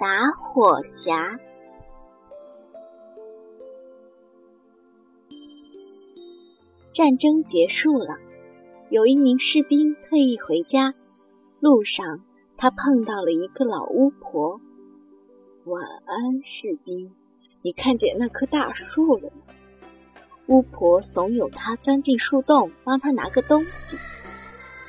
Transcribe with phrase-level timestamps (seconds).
[0.00, 1.38] 打火匣。
[6.90, 8.16] 战争结束了，
[8.88, 10.94] 有一名士兵退役回家，
[11.60, 12.24] 路上
[12.56, 14.58] 他碰到了一个老巫婆。
[15.66, 17.14] 晚安，士兵，
[17.60, 19.52] 你看见那棵大树了吗？
[20.46, 23.98] 巫婆怂恿他钻进树洞，帮他拿个东西。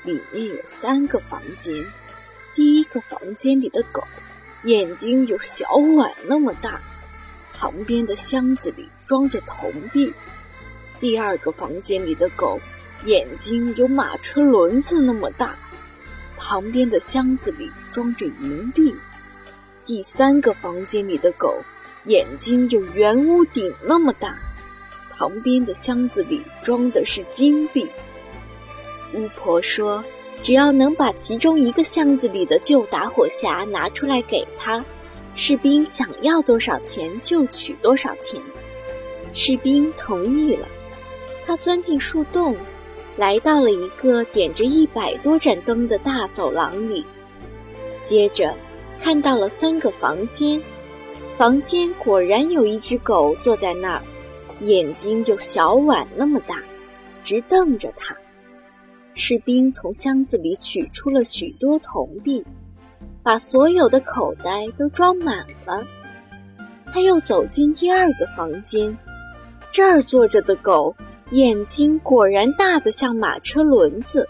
[0.06, 1.76] 里面有三个房间，
[2.56, 4.02] 第一个房间里的狗
[4.64, 6.80] 眼睛有小碗那么大，
[7.54, 10.12] 旁边的箱子里装着铜币；
[11.00, 12.60] 第二个房间里的狗
[13.06, 15.56] 眼睛有马车轮子那么大，
[16.38, 18.94] 旁边的箱子里装着银币；
[19.84, 21.64] 第三个房间里的狗
[22.06, 24.38] 眼睛有圆屋顶那么大，
[25.10, 27.90] 旁边的箱子里装的是金币。
[29.14, 30.06] 巫婆说
[30.42, 34.84] ：“只要能把其中一个箱子里的旧打火匣拿出来给他，
[35.36, 38.42] 士兵想要多少钱就取多少钱。”
[39.34, 40.68] 士兵同意了。
[41.46, 42.56] 他钻进树洞，
[43.18, 47.06] 来到了一个点着一百多盏灯的大走廊里，
[48.04, 48.56] 接着
[49.00, 50.62] 看到了三个房间。
[51.38, 54.04] 房间果然有一只狗坐在那儿，
[54.60, 56.62] 眼睛有小碗那么大，
[57.24, 58.16] 直瞪着他。
[59.14, 62.44] 士兵从箱子里取出了许多铜币，
[63.22, 65.84] 把所有的口袋都装满了。
[66.92, 68.98] 他又走进第二个房间，
[69.70, 70.96] 这儿坐着的狗
[71.32, 74.28] 眼睛果然大得像马车轮子。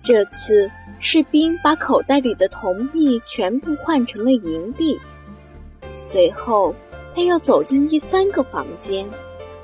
[0.00, 4.98] 这次士兵把口袋里的铜币全部换成了银币。
[6.02, 6.74] 随后
[7.14, 9.08] 他又走进第三个房间，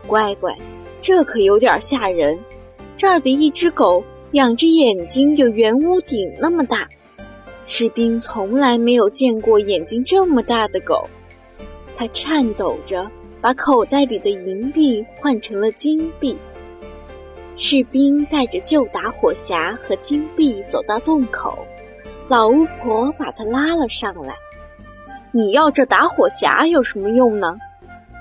[0.06, 0.56] 乖乖，
[1.00, 2.38] 这可有点吓人。
[3.02, 6.88] 这儿的一只狗两只眼睛有圆屋顶那么大，
[7.66, 11.10] 士兵从来没有见过眼睛这么大的狗。
[11.96, 16.38] 他颤抖着把口袋里的银币换成了金币。
[17.56, 21.58] 士兵带着旧打火匣和金币走到洞口，
[22.28, 24.32] 老巫婆把他拉了上来。
[25.34, 27.56] “你要这打火匣有什么用呢？”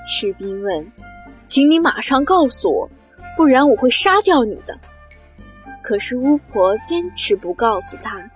[0.09, 0.91] 士兵问。
[1.45, 2.89] “请你马上告诉我。”
[3.35, 4.79] 不然我会杀掉你的。
[5.81, 8.29] 可是巫婆坚持不告诉他，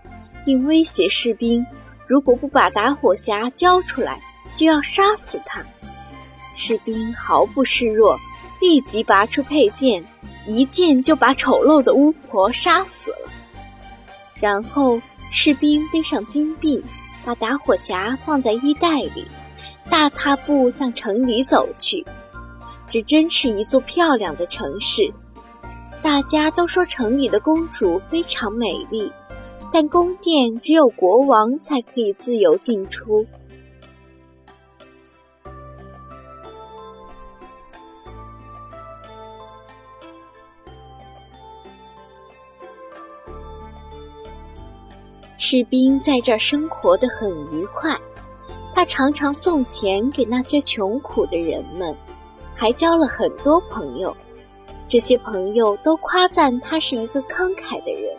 [0.44, 1.66] 并威胁士兵，
[2.08, 4.20] 如果不把打火匣交出来，
[4.54, 5.64] 就要杀死他。
[6.56, 8.18] 士兵毫不示弱，
[8.62, 10.04] 立即拔出佩剑，
[10.48, 13.30] 一剑就把丑陋的巫婆杀死了。
[14.36, 16.84] 然后士兵背上金币，
[17.24, 19.26] 把打火匣放在衣袋里，
[19.90, 22.06] 大踏步向城里走去。
[22.88, 25.14] 这真是一座漂亮的城市，
[26.02, 29.12] 大家都说城里的公主非常美丽，
[29.74, 33.26] 但宫殿只有国王才可以自由进出。
[45.38, 47.96] 士兵在这儿生活的很愉快，
[48.74, 51.96] 他常常送钱给那些穷苦的人们。
[52.56, 54.16] 还交了很多朋友，
[54.88, 58.18] 这些朋友都夸赞他是一个慷慨的人。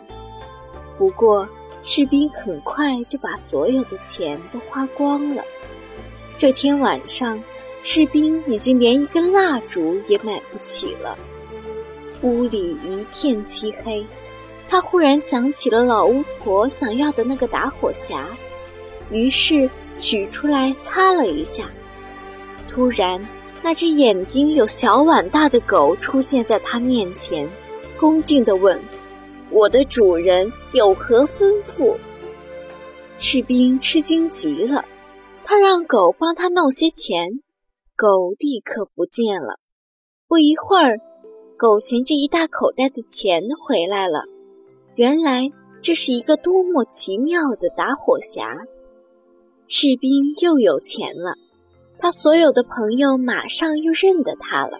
[0.97, 1.47] 不过，
[1.83, 5.43] 士兵很快就把所有的钱都花光了。
[6.37, 7.41] 这天晚上，
[7.81, 11.17] 士兵已经连一根蜡烛也买不起了。
[12.21, 14.05] 屋里一片漆黑，
[14.67, 18.23] 他忽然想起了老巫婆想要的那个打火匣，
[19.09, 21.69] 于是取出来擦了一下，
[22.67, 23.19] 突然。
[23.67, 27.45] 那只眼睛有小碗大的狗出现在他面前，
[27.99, 28.81] 恭敬地问
[29.51, 31.93] ：“我的主人有何吩咐？”
[33.19, 34.85] 士兵吃惊极了，
[35.43, 37.27] 他让狗帮他弄些钱，
[37.97, 39.59] 狗立刻不见了。
[40.29, 40.95] 不一会儿，
[41.57, 44.21] 狗衔着一大口袋的钱回来了。
[44.95, 45.51] 原来
[45.81, 48.47] 这是一个多么奇妙的打火匣！
[49.67, 51.35] 士兵又有钱了。
[51.99, 54.79] 他所有的朋友马上又认得他了，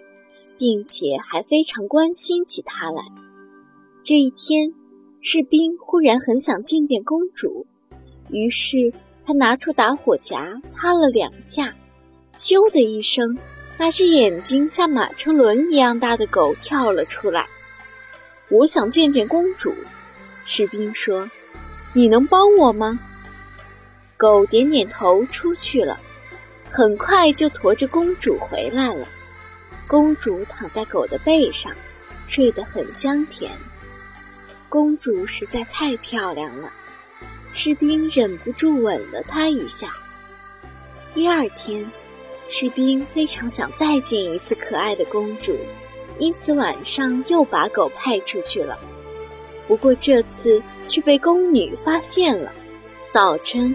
[0.56, 3.02] 并且还非常关心起他来。
[4.04, 4.72] 这一天，
[5.20, 7.66] 士兵忽然很想见见公主，
[8.30, 8.92] 于是
[9.26, 11.74] 他拿出打火匣擦了两下，
[12.36, 13.36] 咻的一声，
[13.78, 17.46] 那只眼睛像马车轮一样大的狗跳了出来。
[18.48, 19.74] 我想见见公主，
[20.44, 21.28] 士兵说
[21.92, 22.98] ：“你能帮我吗？”
[24.16, 26.00] 狗点点头，出去了。
[26.70, 29.06] 很快就驮着公主回来了。
[29.86, 31.72] 公主躺在狗的背上，
[32.26, 33.50] 睡得很香甜。
[34.68, 36.70] 公主实在太漂亮了，
[37.54, 39.92] 士兵忍不住吻了她一下。
[41.14, 41.90] 第二天，
[42.48, 45.56] 士兵非常想再见一次可爱的公主，
[46.18, 48.78] 因此晚上又把狗派出去了。
[49.66, 52.52] 不过这次却被宫女发现了。
[53.08, 53.74] 早晨，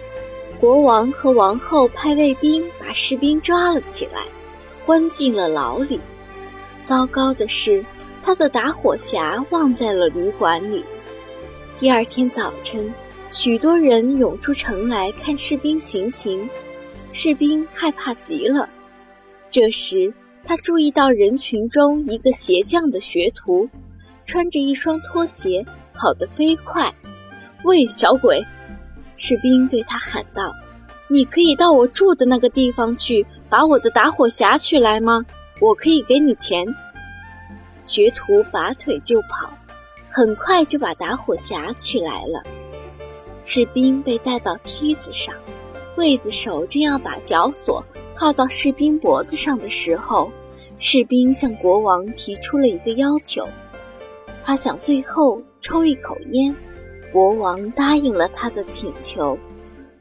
[0.63, 4.23] 国王和王后派卫兵把士兵抓了起来，
[4.85, 5.99] 关进了牢里。
[6.85, 7.85] 糟糕的是，
[8.21, 10.81] 他的打火匣忘在了旅馆里。
[11.81, 12.93] 第二天早晨，
[13.29, 16.49] 许多人涌出城来看士兵行刑。
[17.11, 18.69] 士兵害怕极了。
[19.49, 20.13] 这时，
[20.45, 23.67] 他注意到人群中一个鞋匠的学徒，
[24.25, 26.89] 穿着一双拖鞋，跑得飞快。
[27.65, 28.41] 喂，小鬼！
[29.15, 30.53] 士兵对他喊道
[31.07, 35.23] ：“你可以到我住的那个地方去，把我的打火匣取来吗？
[35.59, 36.65] 我可以给你钱。”
[37.85, 39.49] 学徒拔腿就跑，
[40.09, 42.41] 很快就把打火匣取来了。
[43.45, 45.33] 士兵被带到梯子上。
[45.95, 47.83] 刽子手正要把绞索
[48.15, 50.31] 套到士兵脖子上的时候，
[50.79, 53.47] 士兵向国王提出了一个要求。
[54.43, 56.55] 他想最后抽一口烟，
[57.13, 59.37] 国王答应了他的请求。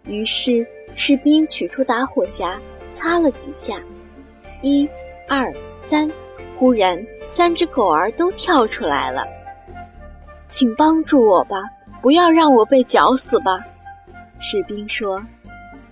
[0.04, 0.66] 于是
[0.96, 2.56] 士兵取出打火匣，
[2.90, 3.80] 擦了几下，
[4.62, 4.88] 一、
[5.28, 6.10] 二、三，
[6.58, 9.24] 忽然三只狗儿都跳出来了。
[10.48, 11.62] 请帮助我吧，
[12.00, 13.60] 不要让我被绞死吧，
[14.40, 15.22] 士兵说。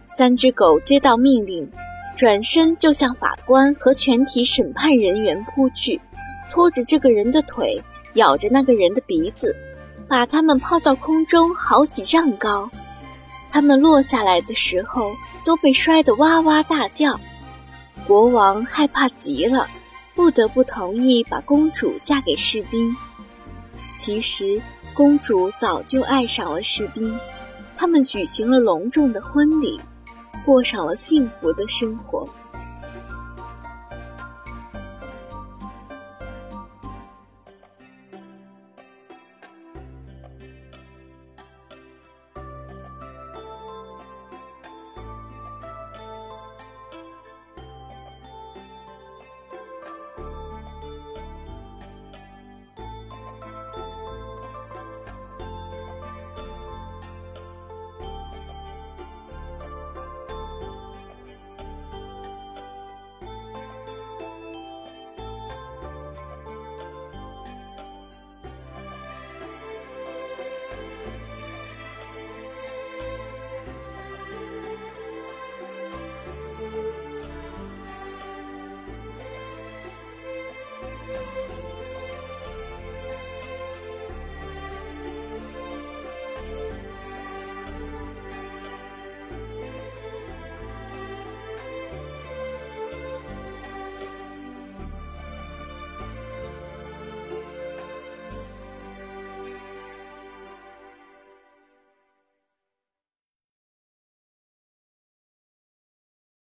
[0.09, 1.71] 三只狗接到命令，
[2.17, 6.01] 转身就向法官和全体审判人员扑去，
[6.51, 7.81] 拖着这个人的腿，
[8.15, 9.55] 咬着那个人的鼻子，
[10.11, 12.69] 把他们抛到空中好几丈高。
[13.49, 15.15] 他们落下来的时候
[15.45, 17.19] 都被摔得哇哇大叫。
[18.09, 19.69] 国王害怕极了，
[20.17, 22.93] 不得不同意把公主嫁给士兵。
[23.95, 24.61] 其实，
[24.95, 27.17] 公主早就爱上了士兵，
[27.77, 29.81] 他们举行了隆重的婚礼。
[30.45, 32.29] 过上了幸福的生活。